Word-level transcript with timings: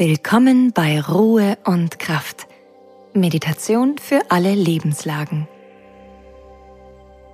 Willkommen 0.00 0.72
bei 0.72 0.98
Ruhe 0.98 1.58
und 1.66 1.98
Kraft. 1.98 2.46
Meditation 3.12 3.98
für 3.98 4.22
alle 4.30 4.54
Lebenslagen. 4.54 5.46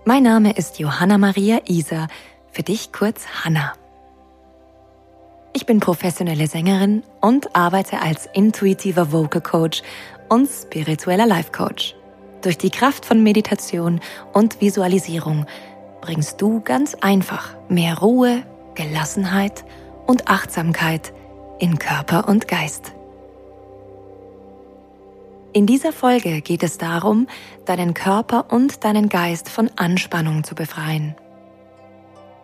Mein 0.04 0.24
Name 0.24 0.50
ist 0.50 0.80
Johanna 0.80 1.16
Maria 1.16 1.60
Isa, 1.68 2.08
für 2.50 2.64
dich 2.64 2.90
kurz 2.90 3.24
Hanna. 3.44 3.74
Ich 5.52 5.64
bin 5.64 5.78
professionelle 5.78 6.48
Sängerin 6.48 7.04
und 7.20 7.54
arbeite 7.54 8.00
als 8.00 8.28
intuitiver 8.34 9.12
Vocal 9.12 9.42
Coach 9.42 9.84
und 10.28 10.48
spiritueller 10.48 11.26
Life 11.26 11.52
Coach. 11.52 11.94
Durch 12.42 12.58
die 12.58 12.70
Kraft 12.70 13.06
von 13.06 13.22
Meditation 13.22 14.00
und 14.32 14.60
Visualisierung 14.60 15.46
bringst 16.00 16.42
du 16.42 16.62
ganz 16.62 16.96
einfach 16.96 17.50
mehr 17.68 17.98
Ruhe, 17.98 18.42
Gelassenheit 18.74 19.64
und 20.08 20.26
Achtsamkeit 20.26 21.12
in 21.58 21.78
Körper 21.78 22.28
und 22.28 22.48
Geist. 22.48 22.92
In 25.52 25.66
dieser 25.66 25.92
Folge 25.92 26.42
geht 26.42 26.62
es 26.62 26.76
darum, 26.76 27.28
deinen 27.64 27.94
Körper 27.94 28.52
und 28.52 28.84
deinen 28.84 29.08
Geist 29.08 29.48
von 29.48 29.70
Anspannung 29.76 30.44
zu 30.44 30.54
befreien. 30.54 31.14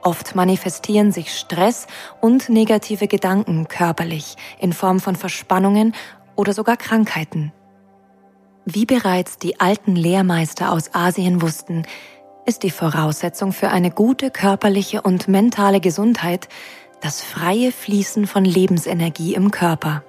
Oft 0.03 0.35
manifestieren 0.35 1.13
sich 1.13 1.33
Stress 1.39 1.87
und 2.21 2.49
negative 2.49 3.07
Gedanken 3.07 3.69
körperlich 3.69 4.37
in 4.59 4.73
Form 4.73 4.99
von 4.99 5.15
Verspannungen 5.15 5.95
oder 6.35 6.55
sogar 6.55 6.77
Krankheiten. 6.77 7.53
Wie 8.65 8.87
bereits 8.87 9.37
die 9.37 9.61
alten 9.61 9.95
Lehrmeister 9.95 10.73
aus 10.73 10.95
Asien 10.95 11.43
wussten, 11.43 11.83
ist 12.47 12.63
die 12.63 12.71
Voraussetzung 12.71 13.53
für 13.53 13.69
eine 13.69 13.91
gute 13.91 14.31
körperliche 14.31 15.03
und 15.03 15.29
mentale 15.29 15.81
Gesundheit 15.81 16.49
das 17.03 17.21
freie 17.21 17.73
Fließen 17.73 18.27
von 18.27 18.45
Lebensenergie 18.45 19.35
im 19.35 19.51
Körper. 19.51 20.03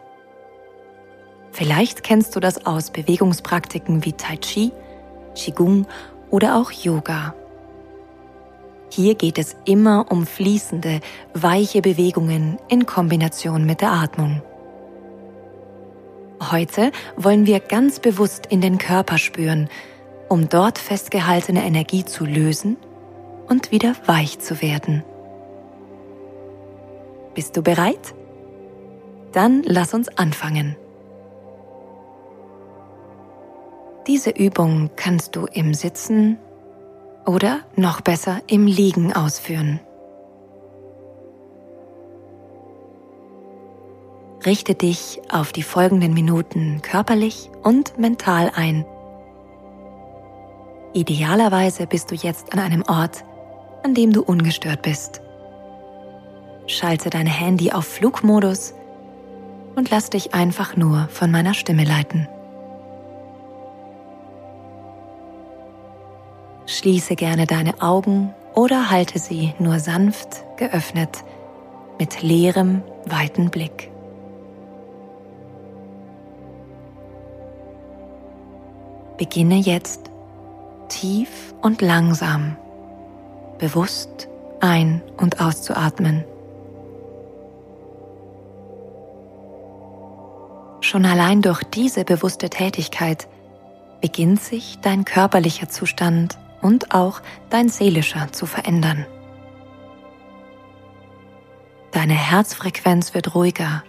Vielleicht 1.52 2.04
kennst 2.04 2.36
du 2.36 2.40
das 2.40 2.66
aus 2.66 2.92
Bewegungspraktiken 2.92 4.06
wie 4.06 4.14
Tai 4.14 4.38
Chi, 4.38 4.72
Qigong 5.36 5.88
oder 6.30 6.56
auch 6.56 6.72
Yoga. 6.72 7.34
Hier 8.92 9.16
geht 9.16 9.40
es 9.40 9.56
immer 9.66 10.06
um 10.12 10.28
fließende, 10.28 11.00
weiche 11.34 11.82
Bewegungen 11.82 12.60
in 12.70 12.86
Kombination 12.86 13.66
mit 13.66 13.82
der 13.82 13.92
Atmung. 13.92 14.44
Heute 16.52 16.92
wollen 17.16 17.48
wir 17.48 17.60
ganz 17.60 18.00
bewusst 18.00 18.46
in 18.48 18.62
den 18.62 18.78
Körper 18.78 19.18
spüren, 19.18 19.68
um 20.30 20.48
dort 20.48 20.78
festgehaltene 20.78 21.64
Energie 21.64 22.06
zu 22.06 22.26
lösen 22.26 22.78
und 23.48 23.72
wieder 23.72 23.96
weich 24.06 24.40
zu 24.40 24.62
werden. 24.62 25.04
Bist 27.34 27.58
du 27.58 27.62
bereit? 27.62 28.14
Dann 29.32 29.64
lass 29.64 29.94
uns 29.94 30.10
anfangen. 30.18 30.76
Diese 34.08 34.32
Übung 34.32 34.90
kannst 34.96 35.36
du 35.36 35.46
im 35.46 35.74
Sitzen 35.74 36.38
oder 37.26 37.62
noch 37.76 38.02
besser 38.02 38.42
im 38.48 38.68
Liegen 38.68 39.14
ausführen. 39.14 39.80
Richte 44.46 44.76
dich 44.76 45.22
auf 45.32 45.54
die 45.54 45.64
folgenden 45.64 46.14
Minuten 46.14 46.82
körperlich 46.82 47.50
und 47.64 47.98
mental 47.98 48.52
ein. 48.54 48.86
Idealerweise 50.92 51.88
bist 51.88 52.12
du 52.12 52.16
jetzt 52.16 52.54
an 52.54 52.60
einem 52.60 52.84
Ort, 52.88 53.24
an 53.84 53.96
dem 53.96 54.12
du 54.12 54.22
ungestört 54.22 54.82
bist. 54.82 55.23
Schalte 56.68 57.10
dein 57.10 57.28
Handy 57.28 57.72
auf 57.72 57.86
Flugmodus 57.86 58.74
und 59.76 59.90
lass 59.90 60.10
dich 60.10 60.34
einfach 60.34 60.78
nur 60.78 61.08
von 61.10 61.32
meiner 61.32 61.54
Stimme 61.54 61.84
leiten. 61.84 62.28
Schließe 66.66 67.16
gerne 67.16 67.46
deine 67.46 67.82
Augen 67.82 68.34
oder 68.56 68.90
halte 68.90 69.20
sie 69.20 69.54
nur 69.60 69.80
sanft 69.80 70.44
geöffnet 70.58 71.24
mit 72.00 72.22
leerem, 72.22 72.82
weiten 73.06 73.50
Blick. 73.50 73.92
Beginne 79.18 79.56
jetzt 79.56 80.10
tief 80.90 81.54
und 81.62 81.82
langsam, 81.82 82.58
bewusst 83.60 84.28
ein- 84.60 85.02
und 85.18 85.40
auszuatmen. 85.40 86.24
Schon 90.94 91.08
allein 91.08 91.42
durch 91.42 91.64
diese 91.64 92.06
bewusste 92.06 92.52
Tätigkeit 92.52 93.28
beginnt 94.00 94.40
sich 94.40 94.78
dein 94.80 95.06
körperlicher 95.06 95.68
Zustand 95.68 96.38
und 96.62 96.94
auch 96.94 97.20
dein 97.50 97.68
seelischer 97.68 98.32
zu 98.32 98.46
verändern. 98.46 99.08
Deine 101.90 102.14
Herzfrequenz 102.14 103.16
wird 103.16 103.34
ruhiger. 103.34 103.84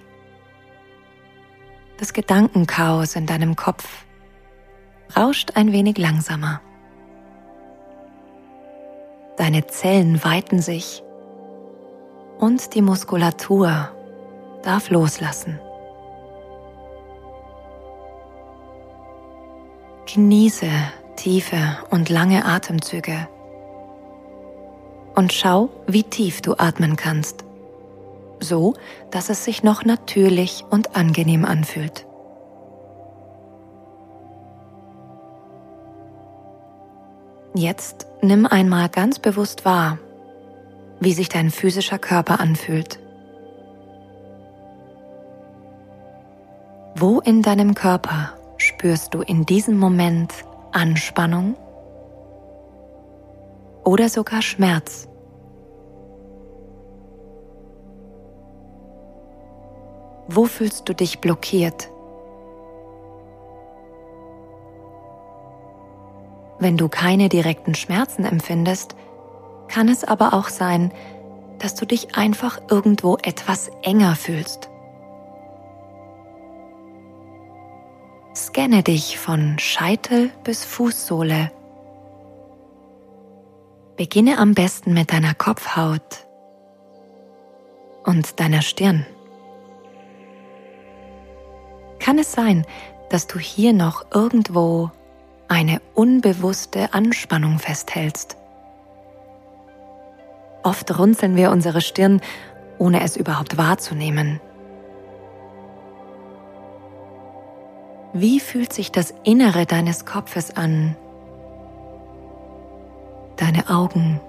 Das 1.98 2.14
Gedankenchaos 2.14 3.16
in 3.16 3.26
deinem 3.26 3.54
Kopf 3.54 4.06
rauscht 5.14 5.50
ein 5.56 5.72
wenig 5.72 5.98
langsamer. 5.98 6.62
Deine 9.36 9.66
Zellen 9.66 10.24
weiten 10.24 10.62
sich 10.62 11.02
und 12.38 12.74
die 12.74 12.80
Muskulatur 12.80 13.90
darf 14.62 14.88
loslassen. 14.88 15.60
Genieße 20.06 20.68
tiefe 21.16 21.78
und 21.90 22.10
lange 22.10 22.44
Atemzüge 22.44 23.28
und 25.14 25.32
schau, 25.32 25.70
wie 25.86 26.02
tief 26.02 26.42
du 26.42 26.54
atmen 26.54 26.96
kannst, 26.96 27.44
so 28.40 28.74
dass 29.10 29.30
es 29.30 29.44
sich 29.44 29.62
noch 29.62 29.84
natürlich 29.84 30.64
und 30.68 30.96
angenehm 30.96 31.44
anfühlt. 31.44 32.06
Jetzt 37.54 38.06
nimm 38.20 38.46
einmal 38.46 38.88
ganz 38.88 39.20
bewusst 39.20 39.64
wahr, 39.64 39.98
wie 41.00 41.12
sich 41.12 41.28
dein 41.28 41.50
physischer 41.50 41.98
Körper 41.98 42.40
anfühlt. 42.40 42.98
Wo 46.96 47.20
in 47.20 47.42
deinem 47.42 47.74
Körper 47.74 48.32
spürst 48.74 49.14
du 49.14 49.22
in 49.22 49.46
diesem 49.46 49.78
Moment 49.78 50.32
Anspannung 50.72 51.54
oder 53.84 54.08
sogar 54.08 54.42
Schmerz. 54.42 55.08
Wo 60.26 60.46
fühlst 60.46 60.88
du 60.88 60.94
dich 60.94 61.20
blockiert? 61.20 61.88
Wenn 66.58 66.76
du 66.76 66.88
keine 66.88 67.28
direkten 67.28 67.74
Schmerzen 67.74 68.24
empfindest, 68.24 68.96
kann 69.68 69.88
es 69.88 70.02
aber 70.02 70.34
auch 70.34 70.48
sein, 70.48 70.90
dass 71.58 71.74
du 71.74 71.86
dich 71.86 72.16
einfach 72.16 72.60
irgendwo 72.70 73.18
etwas 73.22 73.70
enger 73.82 74.16
fühlst. 74.16 74.70
Scanne 78.54 78.84
dich 78.84 79.18
von 79.18 79.58
Scheitel 79.58 80.30
bis 80.44 80.64
Fußsohle. 80.64 81.50
Beginne 83.96 84.38
am 84.38 84.54
besten 84.54 84.94
mit 84.94 85.12
deiner 85.12 85.34
Kopfhaut 85.34 86.24
und 88.04 88.38
deiner 88.38 88.62
Stirn. 88.62 89.06
Kann 91.98 92.20
es 92.20 92.30
sein, 92.30 92.64
dass 93.10 93.26
du 93.26 93.40
hier 93.40 93.72
noch 93.72 94.06
irgendwo 94.14 94.92
eine 95.48 95.82
unbewusste 95.94 96.94
Anspannung 96.94 97.58
festhältst? 97.58 98.36
Oft 100.62 100.96
runzeln 100.96 101.34
wir 101.34 101.50
unsere 101.50 101.80
Stirn, 101.80 102.20
ohne 102.78 103.02
es 103.02 103.16
überhaupt 103.16 103.56
wahrzunehmen. 103.56 104.40
Wie 108.16 108.38
fühlt 108.38 108.72
sich 108.72 108.92
das 108.92 109.12
Innere 109.24 109.66
deines 109.66 110.06
Kopfes 110.06 110.56
an? 110.56 110.94
Deine 113.34 113.68
Augen. 113.68 114.20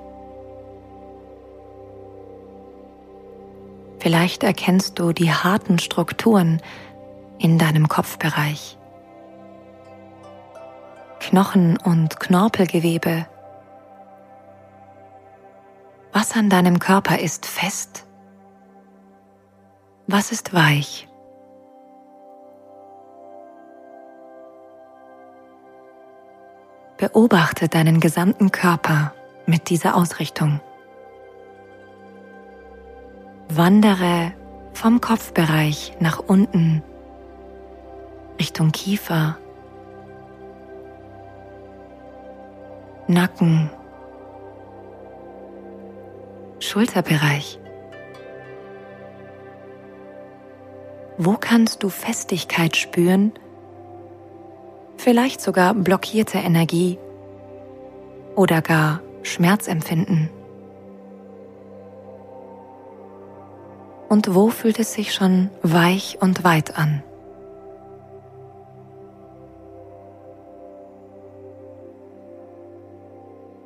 Vielleicht 3.99 4.41
erkennst 4.41 4.97
du 4.97 5.13
die 5.13 5.31
harten 5.31 5.77
Strukturen 5.77 6.63
in 7.37 7.59
deinem 7.59 7.87
Kopfbereich. 7.87 8.79
Knochen 11.19 11.77
und 11.77 12.19
Knorpelgewebe. 12.19 13.27
Was 16.11 16.35
an 16.35 16.49
deinem 16.49 16.79
Körper 16.79 17.19
ist 17.19 17.45
fest? 17.45 18.07
Was 20.07 20.31
ist 20.31 20.55
weich? 20.55 21.07
Beobachte 27.05 27.69
deinen 27.69 27.99
gesamten 27.99 28.51
Körper 28.51 29.13
mit 29.45 29.69
dieser 29.69 29.95
Ausrichtung. 29.95 30.59
Wandere 33.47 34.33
vom 34.73 35.01
Kopfbereich 35.01 35.97
nach 35.99 36.17
unten 36.17 36.81
Richtung 38.39 38.71
Kiefer, 38.71 39.37
Nacken, 43.05 43.69
Schulterbereich. 46.57 47.59
Wo 51.19 51.37
kannst 51.39 51.83
du 51.83 51.89
Festigkeit 51.89 52.75
spüren? 52.75 53.31
Vielleicht 55.05 55.39
sogar 55.39 55.75
blockierte 55.75 56.39
Energie 56.39 56.97
oder 58.35 58.63
gar 58.63 59.01
Schmerz 59.21 59.67
empfinden. 59.67 60.31
Und 64.09 64.33
wo 64.33 64.49
fühlt 64.49 64.79
es 64.79 64.93
sich 64.93 65.13
schon 65.13 65.51
weich 65.61 66.17
und 66.21 66.43
weit 66.43 66.79
an? 66.79 67.03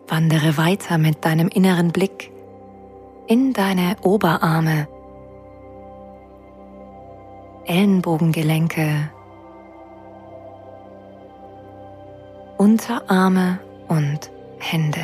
Wandere 0.10 0.58
weiter 0.58 0.98
mit 0.98 1.24
deinem 1.24 1.48
inneren 1.48 1.94
Blick 1.94 2.34
in 3.28 3.54
deine 3.54 3.96
Oberarme, 4.04 4.90
Ellenbogengelenke, 7.64 9.10
Unterarme 12.60 13.58
und 13.88 14.30
Hände. 14.60 15.00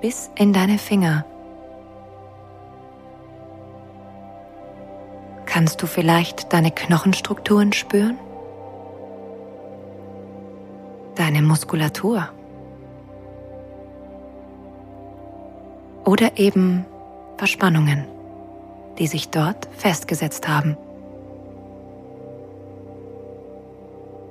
Bis 0.00 0.30
in 0.36 0.54
deine 0.54 0.78
Finger. 0.78 1.26
Kannst 5.44 5.82
du 5.82 5.86
vielleicht 5.86 6.50
deine 6.54 6.70
Knochenstrukturen 6.70 7.74
spüren? 7.74 8.16
Deine 11.14 11.42
Muskulatur? 11.42 12.30
Oder 16.06 16.38
eben 16.38 16.86
Verspannungen, 17.36 18.06
die 18.98 19.06
sich 19.06 19.28
dort 19.28 19.68
festgesetzt 19.76 20.48
haben. 20.48 20.78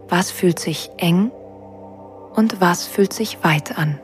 Was 0.08 0.32
fühlt 0.32 0.60
sich 0.60 0.92
eng 0.98 1.32
und 2.36 2.62
was 2.62 2.86
fühlt 2.86 3.14
sich 3.14 3.44
weit 3.44 3.78
an? 3.78 4.00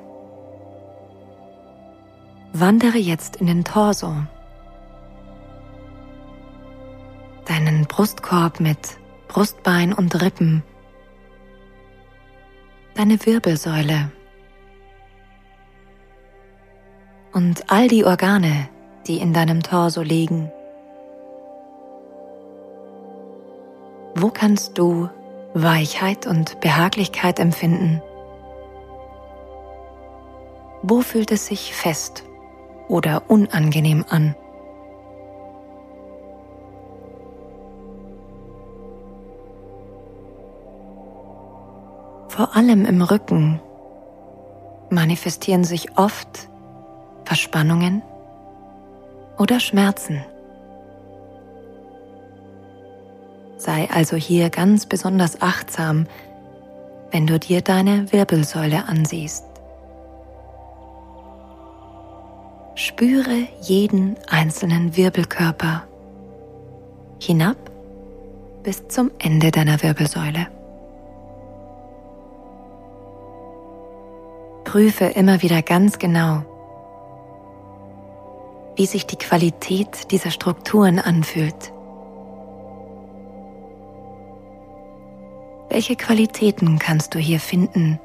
Wandere 2.54 2.98
jetzt 2.98 3.38
in 3.38 3.48
den 3.48 3.64
Torso, 3.64 4.14
deinen 7.46 7.86
Brustkorb 7.86 8.60
mit 8.60 8.98
Brustbein 9.28 9.94
und 9.94 10.22
Rippen, 10.22 10.64
deine 12.96 13.26
Wirbelsäule 13.26 14.12
und 17.34 17.72
all 17.72 17.88
die 17.88 18.06
Organe, 18.06 18.68
die 19.08 19.18
in 19.18 19.34
deinem 19.34 19.64
Torso 19.64 20.02
liegen. 20.02 20.52
Wo 24.16 24.30
kannst 24.30 24.78
du 24.78 25.10
Weichheit 25.54 26.28
und 26.28 26.62
Behaglichkeit 26.62 27.40
empfinden? 27.40 28.02
Wo 30.82 31.02
fühlt 31.02 31.32
es 31.32 31.48
sich 31.48 31.76
fest 31.76 32.24
oder 32.88 33.24
unangenehm 33.28 34.06
an? 34.10 34.36
Vor 42.30 42.56
allem 42.56 42.86
im 42.86 43.02
Rücken 43.02 43.60
manifestieren 44.90 45.66
sich 45.66 45.98
oft 45.98 46.50
Verspannungen 47.26 48.02
oder 49.38 49.60
Schmerzen. 49.60 50.24
Sei 53.62 53.88
also 53.94 54.16
hier 54.18 54.50
ganz 54.50 54.88
besonders 54.88 55.40
achtsam, 55.44 56.08
wenn 57.12 57.28
du 57.28 57.38
dir 57.38 57.62
deine 57.62 58.12
Wirbelsäule 58.12 58.86
ansiehst. 58.88 59.46
Spüre 62.74 63.48
jeden 63.62 64.16
einzelnen 64.28 64.98
Wirbelkörper 64.98 65.84
hinab 67.20 67.58
bis 68.64 68.88
zum 68.88 69.12
Ende 69.20 69.52
deiner 69.52 69.84
Wirbelsäule. 69.84 70.48
Prüfe 74.64 75.06
immer 75.06 75.44
wieder 75.44 75.62
ganz 75.62 76.00
genau, 76.00 76.42
wie 78.76 78.88
sich 78.88 79.06
die 79.06 79.18
Qualität 79.18 80.10
dieser 80.10 80.32
Strukturen 80.32 80.98
anfühlt. 80.98 81.72
Welche 85.72 85.96
Qualitäten 85.96 86.80
kannst 86.80 87.16
du 87.16 87.20
hier 87.20 87.40
finden? 87.40 87.98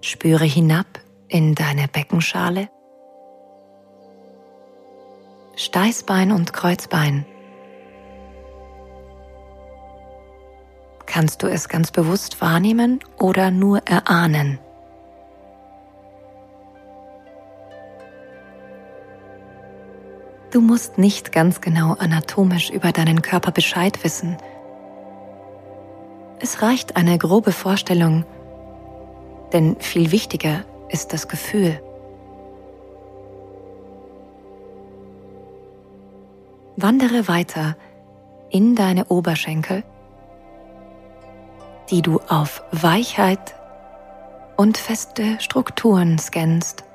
Spüre 0.00 0.44
hinab 0.44 0.86
in 1.28 1.54
deine 1.54 1.86
Beckenschale, 1.86 2.68
Steißbein 5.54 6.32
und 6.32 6.52
Kreuzbein. 6.52 7.24
Kannst 11.06 11.44
du 11.44 11.46
es 11.46 11.68
ganz 11.68 11.92
bewusst 11.92 12.40
wahrnehmen 12.40 12.98
oder 13.16 13.52
nur 13.52 13.78
erahnen? 13.86 14.58
Du 20.50 20.60
musst 20.60 20.96
nicht 20.96 21.32
ganz 21.32 21.60
genau 21.60 21.94
anatomisch 21.94 22.70
über 22.70 22.92
deinen 22.92 23.22
Körper 23.22 23.50
Bescheid 23.50 24.02
wissen. 24.04 24.36
Es 26.38 26.62
reicht 26.62 26.96
eine 26.96 27.18
grobe 27.18 27.52
Vorstellung, 27.52 28.24
denn 29.52 29.76
viel 29.80 30.12
wichtiger 30.12 30.64
ist 30.88 31.12
das 31.12 31.28
Gefühl. 31.28 31.80
Wandere 36.76 37.26
weiter 37.26 37.76
in 38.50 38.74
deine 38.74 39.06
Oberschenkel, 39.06 39.82
die 41.90 42.02
du 42.02 42.20
auf 42.28 42.62
Weichheit 42.70 43.54
und 44.56 44.76
feste 44.76 45.40
Strukturen 45.40 46.18
scannst. 46.18 46.85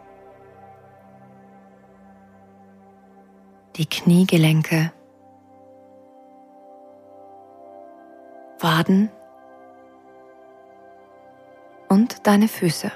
Die 3.78 3.86
Kniegelenke, 3.86 4.92
Waden 8.60 9.10
und 11.90 12.28
deine 12.28 12.48
Füße. 12.48 12.92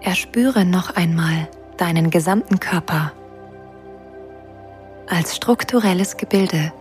Erspüre 0.00 0.64
noch 0.66 0.94
einmal 0.96 1.48
deinen 1.78 2.10
gesamten 2.10 2.60
Körper 2.60 3.12
als 5.08 5.36
strukturelles 5.36 6.16
Gebilde 6.16 6.72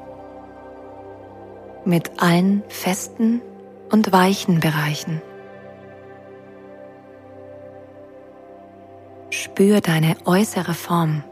mit 1.86 2.22
allen 2.22 2.64
festen 2.68 3.42
und 3.92 4.12
weichen 4.12 4.60
Bereichen. 4.60 5.22
Spür 9.54 9.82
deine 9.82 10.16
äußere 10.26 10.74
Form. 10.74 11.24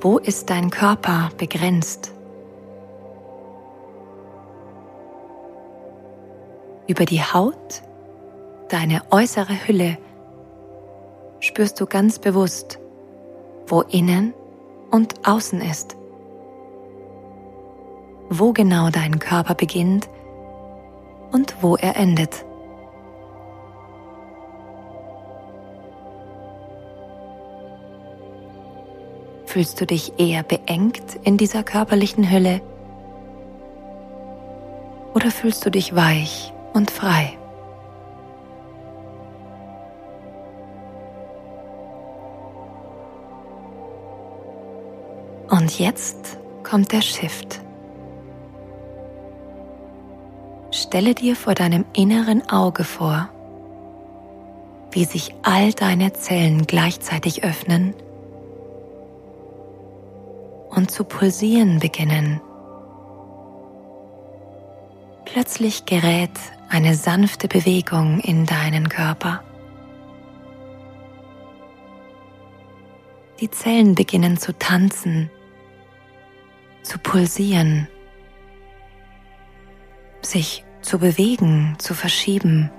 Wo 0.00 0.18
ist 0.18 0.50
dein 0.50 0.70
Körper 0.70 1.30
begrenzt? 1.36 2.12
Über 6.88 7.04
die 7.04 7.20
Haut, 7.22 7.82
deine 8.70 9.02
äußere 9.12 9.54
Hülle, 9.68 9.98
spürst 11.38 11.80
du 11.80 11.86
ganz 11.86 12.18
bewusst, 12.18 12.80
wo 13.68 13.82
innen 13.82 14.34
und 14.90 15.28
außen 15.28 15.60
ist. 15.60 15.96
wo 18.30 18.52
genau 18.52 18.90
dein 18.90 19.20
Körper 19.20 19.54
beginnt 19.54 20.08
und 21.30 21.54
wo 21.60 21.76
er 21.76 21.94
endet. 21.94 22.44
Fühlst 29.56 29.80
du 29.80 29.86
dich 29.86 30.12
eher 30.18 30.42
beengt 30.42 31.18
in 31.24 31.38
dieser 31.38 31.62
körperlichen 31.62 32.30
Hülle 32.30 32.60
oder 35.14 35.30
fühlst 35.30 35.64
du 35.64 35.70
dich 35.70 35.96
weich 35.96 36.52
und 36.74 36.90
frei? 36.90 37.38
Und 45.48 45.78
jetzt 45.78 46.36
kommt 46.62 46.92
der 46.92 47.00
Shift. 47.00 47.62
Stelle 50.70 51.14
dir 51.14 51.34
vor 51.34 51.54
deinem 51.54 51.86
inneren 51.94 52.46
Auge 52.50 52.84
vor, 52.84 53.30
wie 54.90 55.06
sich 55.06 55.34
all 55.44 55.72
deine 55.72 56.12
Zellen 56.12 56.66
gleichzeitig 56.66 57.42
öffnen 57.42 57.94
und 60.76 60.90
zu 60.90 61.04
pulsieren 61.04 61.80
beginnen. 61.80 62.40
Plötzlich 65.24 65.86
gerät 65.86 66.30
eine 66.68 66.94
sanfte 66.94 67.48
Bewegung 67.48 68.20
in 68.20 68.46
deinen 68.46 68.88
Körper. 68.88 69.42
Die 73.40 73.50
Zellen 73.50 73.94
beginnen 73.94 74.36
zu 74.36 74.56
tanzen, 74.56 75.30
zu 76.82 76.98
pulsieren, 76.98 77.88
sich 80.22 80.64
zu 80.82 80.98
bewegen, 80.98 81.74
zu 81.78 81.94
verschieben, 81.94 82.70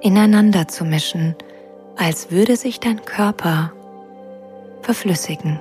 ineinander 0.00 0.68
zu 0.68 0.84
mischen, 0.84 1.34
als 1.96 2.30
würde 2.30 2.56
sich 2.56 2.78
dein 2.78 3.04
Körper 3.04 3.72
verflüssigen. 4.82 5.60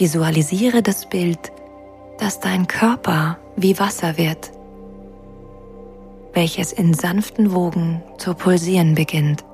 Visualisiere 0.00 0.82
das 0.82 1.04
Bild, 1.04 1.52
dass 2.18 2.40
dein 2.40 2.66
Körper 2.66 3.36
wie 3.56 3.78
Wasser 3.78 4.16
wird, 4.16 4.50
welches 6.32 6.72
in 6.72 6.94
sanften 6.94 7.52
Wogen 7.52 8.02
zu 8.16 8.32
pulsieren 8.32 8.94
beginnt. 8.94 9.44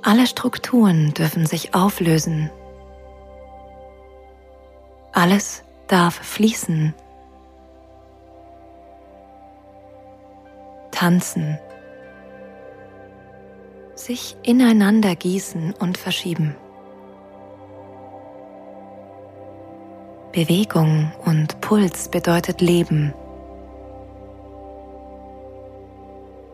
Alle 0.00 0.26
Strukturen 0.26 1.12
dürfen 1.12 1.44
sich 1.44 1.74
auflösen. 1.74 2.50
Alles 5.12 5.62
darf 5.88 6.14
fließen, 6.14 6.94
tanzen, 10.90 11.58
sich 14.08 14.36
ineinander 14.42 15.14
gießen 15.14 15.74
und 15.74 15.98
verschieben. 15.98 16.56
Bewegung 20.32 21.12
und 21.26 21.60
Puls 21.60 22.08
bedeutet 22.08 22.62
Leben. 22.62 23.12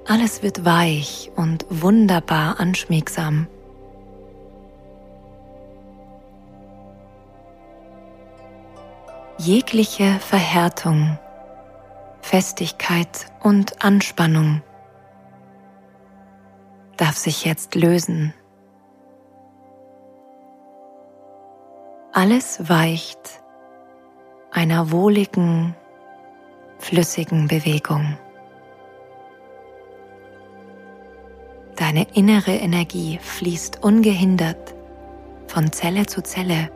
Alles 0.05 0.43
wird 0.43 0.65
weich 0.65 1.31
und 1.37 1.65
wunderbar 1.71 2.59
anschmiegsam. 2.59 3.47
Jegliche 9.39 10.19
Verhärtung, 10.19 11.21
Festigkeit 12.21 13.27
und 13.45 13.85
Anspannung 13.85 14.63
darf 16.97 17.17
sich 17.17 17.45
jetzt 17.45 17.75
lösen. 17.75 18.35
Alles 22.13 22.69
weicht 22.69 23.43
einer 24.53 24.93
wohligen, 24.93 25.75
flüssigen 26.79 27.49
Bewegung. 27.49 28.17
Deine 31.77 32.07
innere 32.15 32.53
Energie 32.53 33.19
fließt 33.21 33.83
ungehindert 33.83 34.75
von 35.49 35.73
Zelle 35.73 36.07
zu 36.07 36.23
Zelle. 36.23 36.71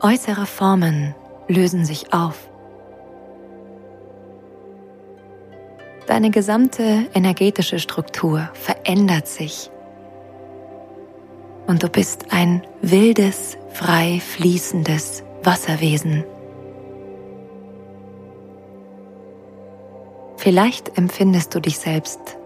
Äußere 0.00 0.46
Formen 0.46 1.14
lösen 1.48 1.84
sich 1.84 2.12
auf. 2.12 2.50
Deine 6.08 6.30
gesamte 6.30 7.06
energetische 7.12 7.78
Struktur 7.78 8.48
verändert 8.54 9.28
sich 9.28 9.70
und 11.66 11.82
du 11.82 11.90
bist 11.90 12.32
ein 12.32 12.62
wildes, 12.80 13.58
frei 13.68 14.18
fließendes 14.18 15.22
Wasserwesen. 15.42 16.24
Vielleicht 20.38 20.96
empfindest 20.96 21.54
du 21.54 21.60
dich 21.60 21.78
selbst 21.78 22.38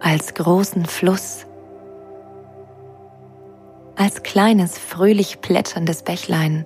als 0.00 0.34
großen 0.34 0.86
Fluss, 0.86 1.46
als 3.94 4.24
kleines, 4.24 4.76
fröhlich 4.76 5.40
plätscherndes 5.40 6.02
Bächlein 6.02 6.64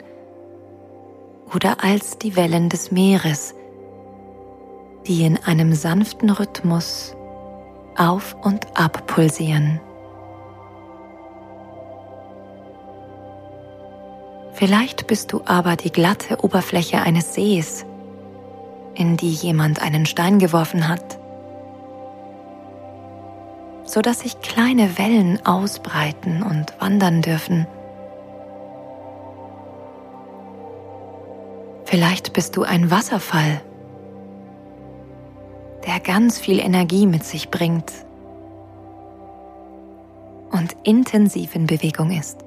oder 1.55 1.85
als 1.85 2.17
die 2.17 2.37
Wellen 2.37 2.71
des 2.71 2.91
Meeres, 2.91 3.55
die 5.07 5.25
in 5.25 5.39
einem 5.45 5.75
sanften 5.75 6.31
Rhythmus 6.31 7.17
auf 7.97 8.37
und 8.43 8.67
ab 8.77 9.07
pulsieren. 9.07 9.81
Vielleicht 14.53 15.07
bist 15.07 15.33
du 15.33 15.41
aber 15.47 15.77
die 15.77 15.91
glatte 15.91 16.45
Oberfläche 16.45 17.01
eines 17.01 17.35
Sees, 17.35 17.87
in 18.95 19.17
die 19.17 19.31
jemand 19.31 19.81
einen 19.81 20.05
Stein 20.05 20.39
geworfen 20.39 20.87
hat, 20.87 21.19
so 23.85 24.03
dass 24.03 24.21
sich 24.21 24.41
kleine 24.41 24.99
Wellen 24.99 25.45
ausbreiten 25.47 26.43
und 26.43 26.75
wandern 26.79 27.23
dürfen. 27.23 27.67
Vielleicht 31.85 32.35
bist 32.35 32.57
du 32.57 32.63
ein 32.63 32.91
Wasserfall, 32.91 33.63
ganz 36.13 36.41
viel 36.41 36.59
Energie 36.59 37.07
mit 37.07 37.23
sich 37.23 37.51
bringt 37.51 37.93
und 40.51 40.75
intensiv 40.83 41.55
in 41.55 41.69
Bewegung 41.69 42.11
ist. 42.11 42.41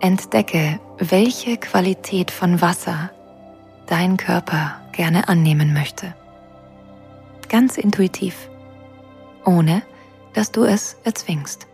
Entdecke, 0.00 0.80
welche 0.98 1.56
Qualität 1.56 2.30
von 2.30 2.60
Wasser 2.60 3.10
dein 3.86 4.18
Körper 4.18 4.78
gerne 4.92 5.30
annehmen 5.30 5.72
möchte. 5.72 6.14
Ganz 7.48 7.78
intuitiv, 7.78 8.50
ohne 9.46 9.80
dass 10.34 10.52
du 10.52 10.64
es 10.64 10.98
erzwingst. 11.04 11.68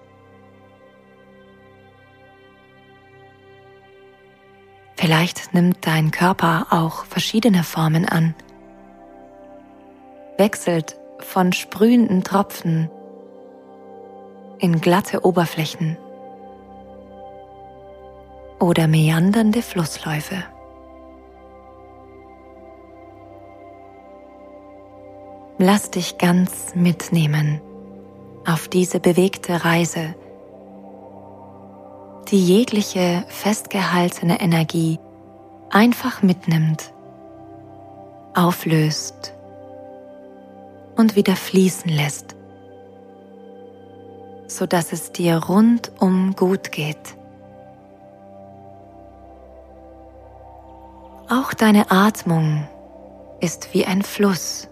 Vielleicht 5.05 5.53
nimmt 5.53 5.87
dein 5.87 6.13
Körper 6.13 6.69
auch 6.71 7.05
verschiedene 7.05 7.63
Formen 7.63 8.09
an, 8.09 8.35
wechselt 10.39 10.97
von 11.19 11.53
sprühenden 11.53 12.25
Tropfen 12.25 12.89
in 14.61 14.81
glatte 14.81 15.27
Oberflächen 15.27 15.99
oder 18.59 18.89
meandernde 18.89 19.61
Flussläufe. 19.61 20.43
Lass 25.59 25.91
dich 25.91 26.17
ganz 26.17 26.75
mitnehmen 26.75 27.61
auf 28.47 28.69
diese 28.69 29.01
bewegte 29.01 29.67
Reise, 29.67 30.15
die 32.25 32.43
jegliche 32.45 33.25
festgehaltene 33.29 34.41
Energie 34.41 34.99
einfach 35.71 36.23
mitnimmt, 36.23 36.93
auflöst 38.35 39.35
und 40.97 41.17
wieder 41.17 41.37
fließen 41.37 41.91
lässt, 41.91 42.37
sodass 44.47 44.93
es 44.93 45.13
dir 45.13 45.37
rundum 45.37 46.35
gut 46.37 46.73
geht 46.73 47.17
Auch 51.29 51.55
deine 51.55 51.91
Atmung 51.91 52.69
ist 53.41 53.73
wie 53.73 53.87
ein 53.87 54.03
Fluss, 54.03 54.69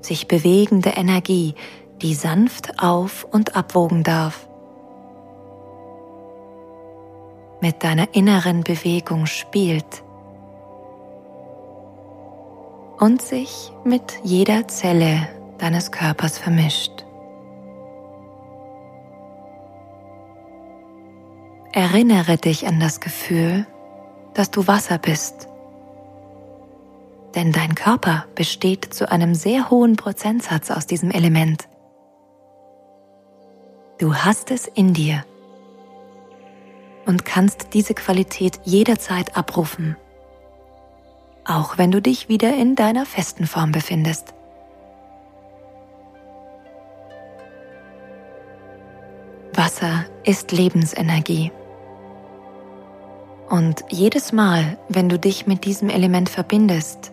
sich 0.00 0.28
bewegende 0.28 0.90
Energie, 0.90 1.54
die 2.00 2.14
sanft 2.14 2.80
auf 2.80 3.24
und 3.24 3.56
abwogen 3.56 4.04
darf. 4.04 4.48
Mit 7.62 7.84
deiner 7.84 8.12
inneren 8.12 8.64
Bewegung 8.64 9.26
spielt 9.26 10.02
und 12.98 13.22
sich 13.22 13.70
mit 13.84 14.18
jeder 14.24 14.66
Zelle 14.66 15.28
deines 15.58 15.92
Körpers 15.92 16.38
vermischt. 16.38 17.04
Erinnere 21.72 22.36
dich 22.36 22.66
an 22.66 22.80
das 22.80 22.98
Gefühl, 22.98 23.64
dass 24.34 24.50
du 24.50 24.66
Wasser 24.66 24.98
bist. 24.98 25.46
Denn 27.36 27.52
dein 27.52 27.76
Körper 27.76 28.26
besteht 28.34 28.92
zu 28.92 29.08
einem 29.08 29.36
sehr 29.36 29.70
hohen 29.70 29.94
Prozentsatz 29.94 30.72
aus 30.72 30.88
diesem 30.88 31.12
Element. 31.12 31.68
Du 33.98 34.16
hast 34.16 34.50
es 34.50 34.66
in 34.66 34.94
dir 34.94 35.24
und 37.06 37.24
kannst 37.24 37.74
diese 37.74 37.94
Qualität 37.94 38.60
jederzeit 38.64 39.36
abrufen, 39.36 39.96
auch 41.44 41.78
wenn 41.78 41.90
du 41.90 42.00
dich 42.00 42.28
wieder 42.28 42.54
in 42.56 42.74
deiner 42.74 43.06
festen 43.06 43.46
Form 43.46 43.72
befindest. 43.72 44.34
Wasser 49.54 50.06
ist 50.24 50.52
Lebensenergie. 50.52 51.52
Und 53.50 53.84
jedes 53.90 54.32
Mal, 54.32 54.78
wenn 54.88 55.10
du 55.10 55.18
dich 55.18 55.46
mit 55.46 55.66
diesem 55.66 55.90
Element 55.90 56.30
verbindest, 56.30 57.12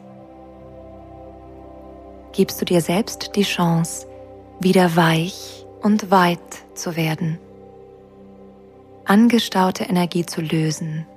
gibst 2.31 2.61
du 2.61 2.65
dir 2.65 2.81
selbst 2.81 3.35
die 3.35 3.43
Chance, 3.43 4.07
wieder 4.61 4.95
weich 4.95 5.65
und 5.81 6.11
weit 6.11 6.39
zu 6.75 6.95
werden, 6.95 7.39
angestaute 9.09 9.85
Energie 9.85 10.23
zu 10.23 10.39
lösen, 10.39 11.07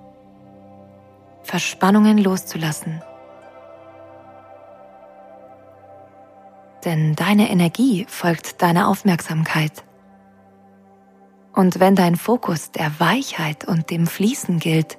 Verspannungen 1.43 2.17
loszulassen. 2.17 3.03
Denn 6.87 7.15
deine 7.15 7.51
Energie 7.51 8.07
folgt 8.09 8.63
deiner 8.63 8.89
Aufmerksamkeit. 8.89 9.85
Und 11.55 11.81
wenn 11.81 11.95
dein 11.95 12.17
Fokus 12.17 12.71
der 12.71 12.99
Weichheit 12.99 13.67
und 13.67 13.91
dem 13.91 14.07
Fließen 14.07 14.59
gilt, 14.59 14.97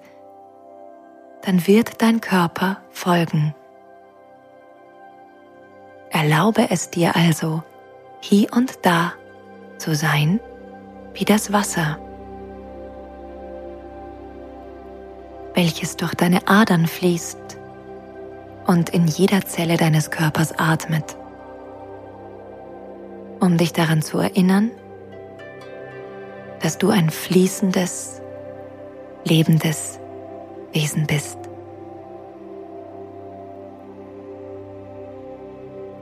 dann 1.42 1.66
wird 1.66 2.00
dein 2.04 2.22
Körper 2.22 2.78
folgen. 2.92 3.56
Erlaube 6.12 6.70
es 6.70 6.92
dir 6.92 7.16
also, 7.16 7.64
hier 8.22 8.54
und 8.54 8.86
da 8.86 9.14
zu 9.80 9.96
sein 9.96 10.40
wie 11.16 11.26
das 11.26 11.52
Wasser, 11.52 12.00
welches 15.54 15.98
durch 15.98 16.14
deine 16.16 16.48
Adern 16.48 16.88
fließt 16.88 17.58
und 18.66 18.90
in 18.90 19.08
jeder 19.08 19.46
Zelle 19.46 19.78
deines 19.78 20.10
Körpers 20.10 20.58
atmet, 20.58 21.18
um 23.40 23.58
dich 23.58 23.74
daran 23.74 24.02
zu 24.02 24.20
erinnern, 24.20 24.72
dass 26.62 26.78
du 26.78 26.90
ein 26.90 27.10
fließendes, 27.10 28.22
lebendes 29.26 30.00
Wesen 30.72 31.06
bist. 31.06 31.38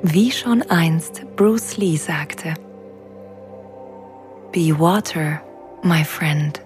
Wie 0.04 0.32
schon 0.32 0.64
einst 0.64 1.24
Bruce 1.36 1.78
Lee 1.78 1.96
sagte, 1.96 2.54
Be 4.52 4.78
water, 4.78 5.42
my 5.84 6.04
friend. 6.04 6.60